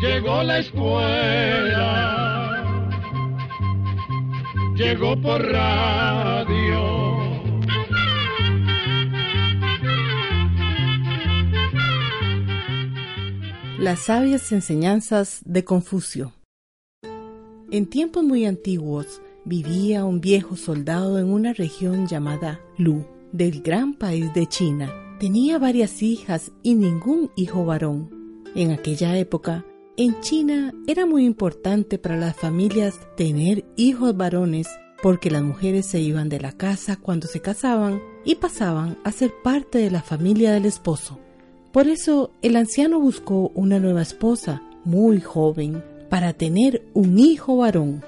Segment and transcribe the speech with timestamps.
[0.00, 1.76] llegó la escuela,
[4.74, 7.00] llegó por radio.
[13.78, 16.32] Las sabias enseñanzas de Confucio.
[17.70, 23.94] En tiempos muy antiguos vivía un viejo soldado en una región llamada Lu, del gran
[23.94, 24.94] país de China.
[25.18, 28.44] Tenía varias hijas y ningún hijo varón.
[28.54, 29.64] En aquella época,
[29.96, 34.68] en China era muy importante para las familias tener hijos varones
[35.02, 39.32] porque las mujeres se iban de la casa cuando se casaban y pasaban a ser
[39.42, 41.18] parte de la familia del esposo.
[41.72, 48.04] Por eso el anciano buscó una nueva esposa, muy joven, para tener un hijo varón.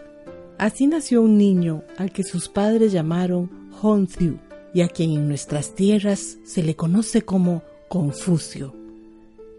[0.63, 4.39] Así nació un niño al que sus padres llamaron Hong-Ziu
[4.73, 8.73] y a quien en nuestras tierras se le conoce como Confucio.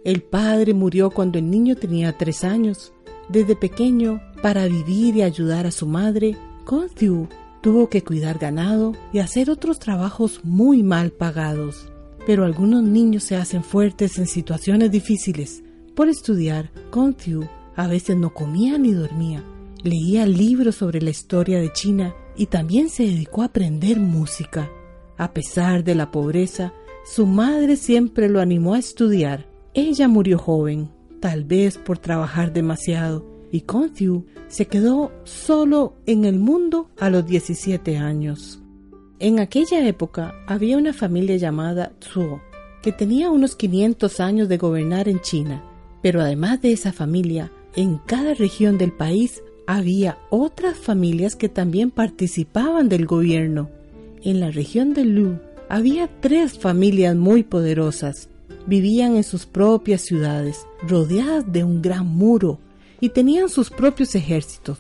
[0.06, 2.94] El padre murió cuando el niño tenía tres años.
[3.28, 7.28] Desde pequeño, para vivir y ayudar a su madre, Confucio
[7.60, 11.90] tuvo que cuidar ganado y hacer otros trabajos muy mal pagados
[12.26, 15.62] pero algunos niños se hacen fuertes en situaciones difíciles.
[15.94, 17.46] Por estudiar, Contiu
[17.76, 19.44] a veces no comía ni dormía.
[19.84, 24.72] Leía libros sobre la historia de China y también se dedicó a aprender música.
[25.18, 26.74] A pesar de la pobreza,
[27.06, 29.46] su madre siempre lo animó a estudiar.
[29.74, 30.90] Ella murió joven,
[31.20, 37.26] tal vez por trabajar demasiado, y Contiu se quedó solo en el mundo a los
[37.26, 38.62] 17 años.
[39.20, 42.42] En aquella época había una familia llamada Zhuo,
[42.82, 45.62] que tenía unos 500 años de gobernar en China,
[46.02, 51.92] pero además de esa familia, en cada región del país había otras familias que también
[51.92, 53.70] participaban del gobierno.
[54.24, 55.38] En la región de Lu
[55.70, 58.30] había tres familias muy poderosas.
[58.68, 62.60] Vivían en sus propias ciudades, rodeadas de un gran muro,
[63.00, 64.80] y tenían sus propios ejércitos.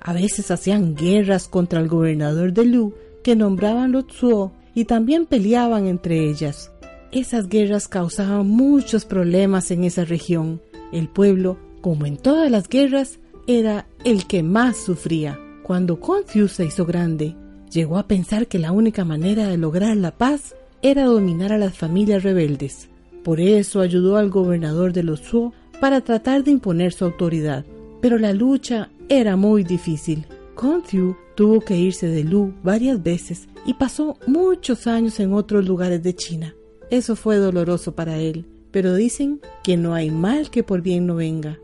[0.00, 2.94] A veces hacían guerras contra el gobernador de Lu
[3.24, 6.70] que nombraban los Zuo y también peleaban entre ellas.
[7.10, 10.60] Esas guerras causaban muchos problemas en esa región.
[10.92, 15.38] El pueblo, como en todas las guerras, era el que más sufría.
[15.62, 17.34] Cuando Confucius se hizo grande,
[17.70, 21.76] llegó a pensar que la única manera de lograr la paz era dominar a las
[21.76, 22.88] familias rebeldes.
[23.24, 27.64] Por eso ayudó al gobernador de los Zuo para tratar de imponer su autoridad.
[28.00, 30.26] Pero la lucha era muy difícil.
[30.54, 36.02] Confucius Tuvo que irse de Lu varias veces y pasó muchos años en otros lugares
[36.02, 36.54] de China.
[36.90, 41.16] Eso fue doloroso para él, pero dicen que no hay mal que por bien no
[41.16, 41.58] venga.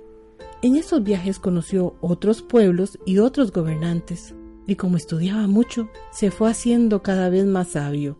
[0.64, 4.32] En esos viajes conoció otros pueblos y otros gobernantes,
[4.64, 8.16] y como estudiaba mucho, se fue haciendo cada vez más sabio.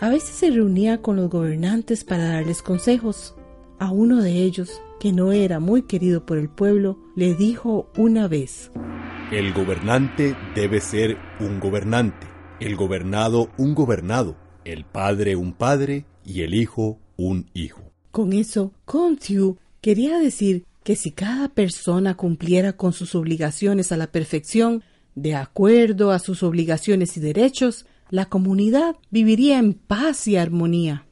[0.00, 3.36] A veces se reunía con los gobernantes para darles consejos.
[3.78, 8.26] A uno de ellos, que no era muy querido por el pueblo, le dijo una
[8.26, 8.72] vez,
[9.30, 12.26] el gobernante debe ser un gobernante,
[12.58, 17.92] el gobernado un gobernado, el padre un padre y el hijo un hijo.
[18.10, 24.12] Con eso, Contiu quería decir que si cada persona cumpliera con sus obligaciones a la
[24.12, 24.84] perfección,
[25.16, 31.04] de acuerdo a sus obligaciones y derechos, la comunidad viviría en paz y armonía.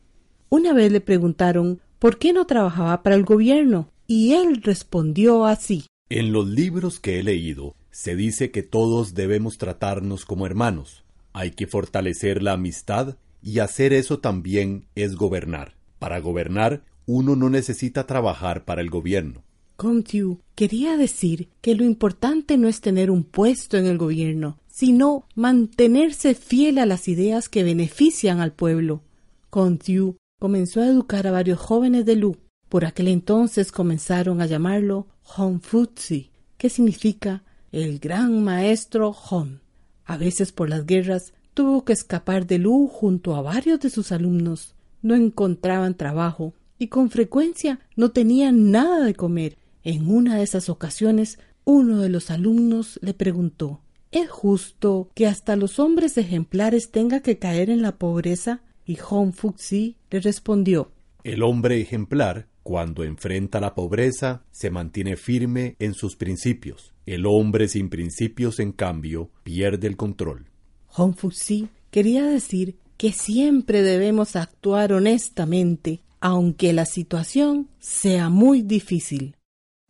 [0.49, 5.87] Una vez le preguntaron por qué no trabajaba para el gobierno, y él respondió así.
[6.09, 11.05] En los libros que he leído, se dice que todos debemos tratarnos como hermanos.
[11.33, 15.75] Hay que fortalecer la amistad y hacer eso también es gobernar.
[15.99, 19.43] Para gobernar, uno no necesita trabajar para el gobierno.
[19.77, 25.27] Comtiu quería decir que lo importante no es tener un puesto en el gobierno, sino
[25.35, 29.03] mantenerse fiel a las ideas que benefician al pueblo.
[29.50, 32.37] Comtiu comenzó a educar a varios jóvenes de Lu.
[32.69, 35.06] Por aquel entonces comenzaron a llamarlo
[35.37, 37.43] Hongfuzi, que significa
[37.73, 39.61] el gran maestro Hon.
[40.05, 44.12] A veces por las guerras tuvo que escapar de Lu junto a varios de sus
[44.12, 44.75] alumnos.
[45.03, 49.56] No encontraban trabajo y con frecuencia no tenían nada de comer.
[49.84, 55.56] En una de esas ocasiones, uno de los alumnos le preguntó ¿Es justo que hasta
[55.56, 58.62] los hombres ejemplares tenga que caer en la pobreza?
[58.86, 60.90] Y Hong Fuxi le respondió
[61.22, 66.94] El hombre ejemplar cuando enfrenta la pobreza, se mantiene firme en sus principios.
[67.04, 70.46] El hombre sin principios, en cambio, pierde el control.
[70.86, 79.36] Hong Fuxi quería decir que siempre debemos actuar honestamente, aunque la situación sea muy difícil.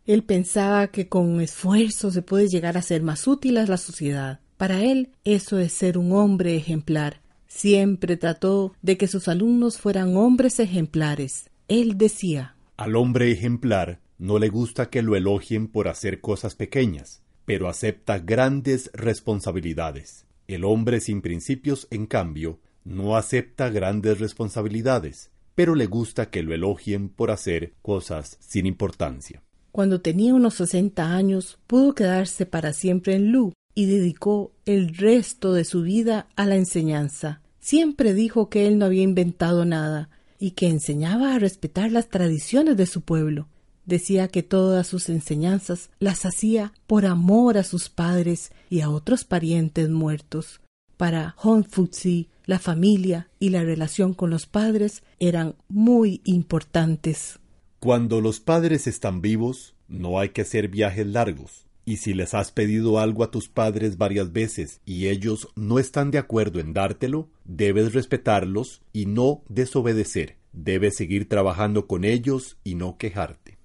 [0.06, 4.40] Él pensaba que con esfuerzo se puede llegar a ser más útil a la sociedad.
[4.58, 7.22] Para él eso es ser un hombre ejemplar.
[7.46, 11.48] Siempre trató de que sus alumnos fueran hombres ejemplares.
[11.68, 17.22] Él decía, Al hombre ejemplar no le gusta que lo elogien por hacer cosas pequeñas,
[17.46, 20.26] pero acepta grandes responsabilidades.
[20.48, 26.54] El hombre sin principios, en cambio, no acepta grandes responsabilidades, pero le gusta que lo
[26.54, 29.42] elogien por hacer cosas sin importancia.
[29.74, 35.52] Cuando tenía unos 60 años, pudo quedarse para siempre en Lu y dedicó el resto
[35.52, 37.40] de su vida a la enseñanza.
[37.58, 42.76] Siempre dijo que él no había inventado nada y que enseñaba a respetar las tradiciones
[42.76, 43.48] de su pueblo.
[43.84, 49.24] Decía que todas sus enseñanzas las hacía por amor a sus padres y a otros
[49.24, 50.60] parientes muertos.
[50.96, 57.40] Para Hong Futsi, la familia y la relación con los padres eran muy importantes.
[57.84, 61.66] Cuando los padres están vivos, no hay que hacer viajes largos.
[61.84, 66.10] Y si les has pedido algo a tus padres varias veces y ellos no están
[66.10, 70.38] de acuerdo en dártelo, debes respetarlos y no desobedecer.
[70.54, 73.58] Debes seguir trabajando con ellos y no quejarte.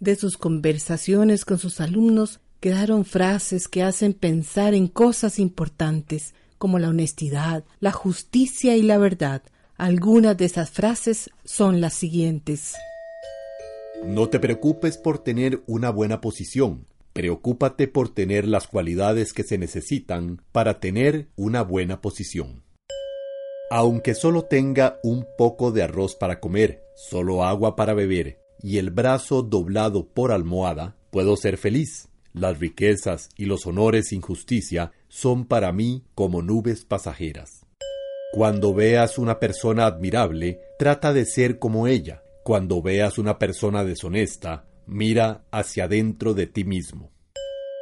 [0.00, 6.80] De sus conversaciones con sus alumnos quedaron frases que hacen pensar en cosas importantes, como
[6.80, 9.44] la honestidad, la justicia y la verdad.
[9.76, 12.74] Algunas de esas frases son las siguientes.
[14.06, 19.58] No te preocupes por tener una buena posición, preocúpate por tener las cualidades que se
[19.58, 22.62] necesitan para tener una buena posición.
[23.70, 28.90] Aunque solo tenga un poco de arroz para comer, solo agua para beber y el
[28.90, 32.08] brazo doblado por almohada, puedo ser feliz.
[32.32, 37.66] Las riquezas y los honores sin justicia son para mí como nubes pasajeras.
[38.32, 42.22] Cuando veas una persona admirable, trata de ser como ella.
[42.50, 47.12] Cuando veas una persona deshonesta, mira hacia dentro de ti mismo.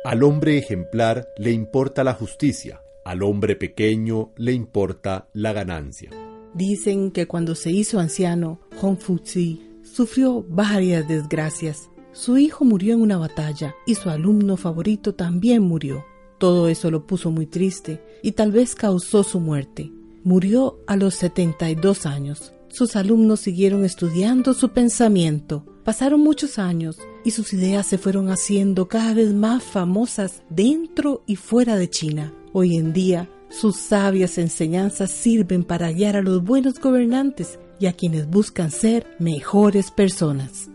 [0.05, 6.11] Al hombre ejemplar le importa la justicia, al hombre pequeño le importa la ganancia.
[6.53, 11.89] Dicen que cuando se hizo anciano, Hongfuzi sufrió varias desgracias.
[12.13, 16.05] Su hijo murió en una batalla y su alumno favorito también murió.
[16.37, 19.91] Todo eso lo puso muy triste y tal vez causó su muerte.
[20.25, 22.53] Murió a los 72 años.
[22.71, 25.65] Sus alumnos siguieron estudiando su pensamiento.
[25.85, 31.37] Pasaron muchos años y sus ideas se fueron haciendo cada vez más famosas dentro y
[31.37, 32.33] fuera de China.
[32.53, 37.95] Hoy en día, sus sabias enseñanzas sirven para guiar a los buenos gobernantes y a
[37.95, 40.69] quienes buscan ser mejores personas.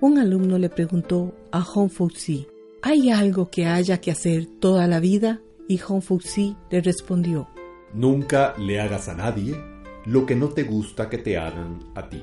[0.00, 2.46] Un alumno le preguntó a Hong Fuxi,
[2.82, 5.40] ¿hay algo que haya que hacer toda la vida?
[5.68, 7.48] Y Hong Fuxi le respondió,
[7.94, 9.56] Nunca le hagas a nadie
[10.06, 12.22] lo que no te gusta que te hagan a ti.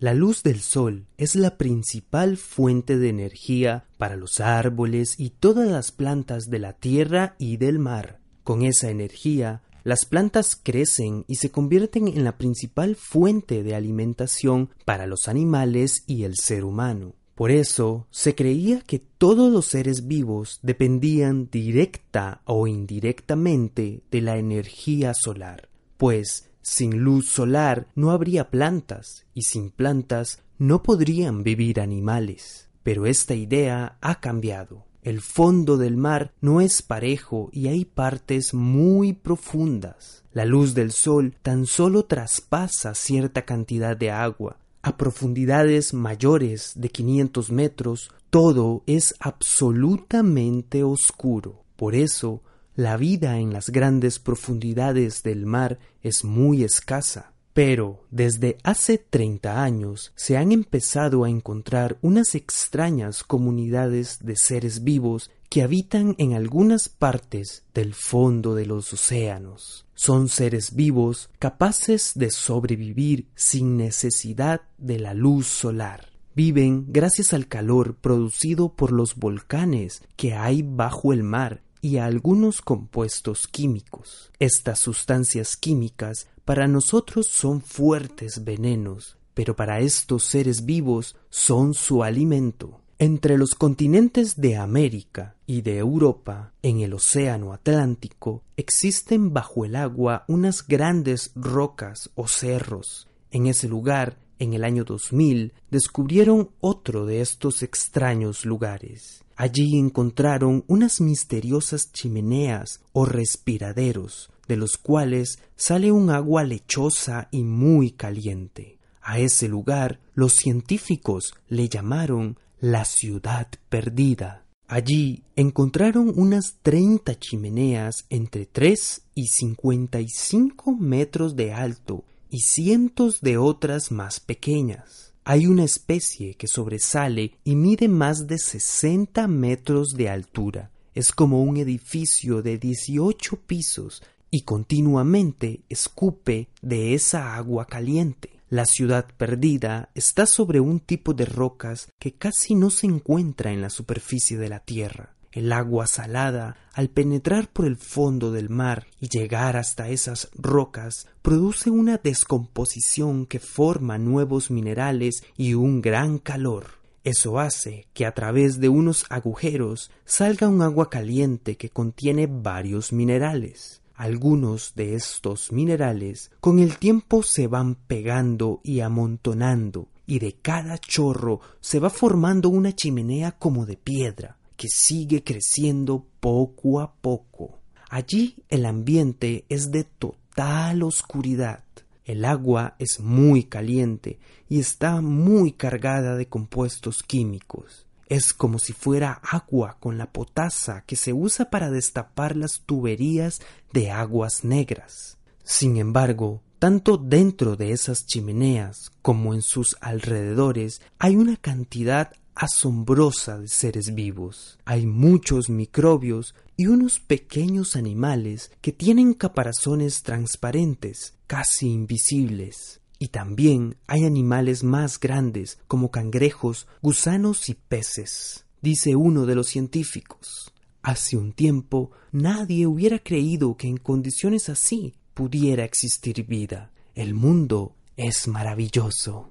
[0.00, 5.68] La luz del sol es la principal fuente de energía para los árboles y todas
[5.68, 8.18] las plantas de la tierra y del mar.
[8.42, 14.70] Con esa energía, las plantas crecen y se convierten en la principal fuente de alimentación
[14.86, 17.12] para los animales y el ser humano.
[17.34, 24.38] Por eso se creía que todos los seres vivos dependían directa o indirectamente de la
[24.38, 31.80] energía solar, pues sin luz solar no habría plantas y sin plantas no podrían vivir
[31.80, 32.68] animales.
[32.82, 34.84] Pero esta idea ha cambiado.
[35.02, 40.24] El fondo del mar no es parejo y hay partes muy profundas.
[40.32, 44.58] La luz del sol tan solo traspasa cierta cantidad de agua.
[44.82, 51.64] A profundidades mayores de 500 metros, todo es absolutamente oscuro.
[51.76, 52.42] Por eso,
[52.80, 57.34] la vida en las grandes profundidades del mar es muy escasa.
[57.52, 64.82] Pero desde hace 30 años se han empezado a encontrar unas extrañas comunidades de seres
[64.82, 69.84] vivos que habitan en algunas partes del fondo de los océanos.
[69.94, 76.08] Son seres vivos capaces de sobrevivir sin necesidad de la luz solar.
[76.34, 82.60] Viven gracias al calor producido por los volcanes que hay bajo el mar y algunos
[82.62, 84.30] compuestos químicos.
[84.38, 92.02] Estas sustancias químicas para nosotros son fuertes venenos, pero para estos seres vivos son su
[92.02, 92.80] alimento.
[92.98, 99.74] Entre los continentes de América y de Europa, en el Océano Atlántico, existen bajo el
[99.74, 103.08] agua unas grandes rocas o cerros.
[103.30, 109.24] En ese lugar, en el año 2000, descubrieron otro de estos extraños lugares.
[109.42, 117.42] Allí encontraron unas misteriosas chimeneas o respiraderos, de los cuales sale un agua lechosa y
[117.42, 118.76] muy caliente.
[119.00, 124.44] A ese lugar los científicos le llamaron la ciudad perdida.
[124.68, 132.40] Allí encontraron unas treinta chimeneas entre tres y cincuenta y cinco metros de alto y
[132.40, 135.09] cientos de otras más pequeñas.
[135.24, 140.70] Hay una especie que sobresale y mide más de 60 metros de altura.
[140.94, 148.30] Es como un edificio de 18 pisos y continuamente escupe de esa agua caliente.
[148.48, 153.60] La ciudad perdida está sobre un tipo de rocas que casi no se encuentra en
[153.60, 155.14] la superficie de la tierra.
[155.32, 161.06] El agua salada, al penetrar por el fondo del mar y llegar hasta esas rocas,
[161.22, 166.80] produce una descomposición que forma nuevos minerales y un gran calor.
[167.04, 172.92] Eso hace que a través de unos agujeros salga un agua caliente que contiene varios
[172.92, 173.82] minerales.
[173.94, 180.76] Algunos de estos minerales con el tiempo se van pegando y amontonando, y de cada
[180.78, 187.60] chorro se va formando una chimenea como de piedra que sigue creciendo poco a poco.
[187.88, 191.64] Allí el ambiente es de total oscuridad.
[192.04, 194.18] El agua es muy caliente
[194.50, 197.86] y está muy cargada de compuestos químicos.
[198.06, 203.40] Es como si fuera agua con la potasa que se usa para destapar las tuberías
[203.72, 205.16] de aguas negras.
[205.42, 213.38] Sin embargo, tanto dentro de esas chimeneas como en sus alrededores hay una cantidad asombrosa
[213.38, 214.58] de seres vivos.
[214.64, 222.80] Hay muchos microbios y unos pequeños animales que tienen caparazones transparentes, casi invisibles.
[222.98, 229.46] Y también hay animales más grandes como cangrejos, gusanos y peces, dice uno de los
[229.46, 230.52] científicos.
[230.82, 236.70] Hace un tiempo nadie hubiera creído que en condiciones así pudiera existir vida.
[236.94, 239.30] El mundo es maravilloso.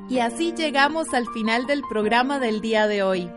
[0.08, 3.28] Y así llegamos al final del programa del día de hoy.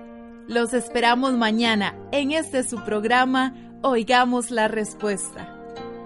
[0.48, 5.53] Los esperamos mañana en este su programa Oigamos la respuesta.